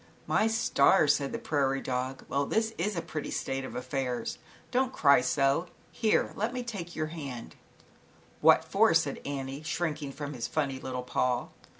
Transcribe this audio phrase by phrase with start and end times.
[0.25, 4.39] "My stars!" said the prairie dog, "Well, this is a pretty state of affairs.
[4.73, 4.91] 96 ZAUBERLINDA, THE WISE WITCH.
[4.91, 7.55] Don't cry so, here let me take your hand."
[8.39, 11.49] "What for," said Annie, shrink ing from his funny little paw.